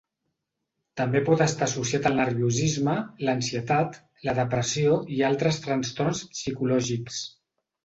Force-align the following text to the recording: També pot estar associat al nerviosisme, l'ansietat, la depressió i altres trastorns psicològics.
També 1.01 1.19
pot 1.27 1.43
estar 1.45 1.65
associat 1.67 2.07
al 2.09 2.17
nerviosisme, 2.19 2.95
l'ansietat, 3.29 4.01
la 4.31 4.37
depressió 4.41 4.99
i 5.19 5.23
altres 5.31 5.63
trastorns 5.69 6.27
psicològics. 6.35 7.23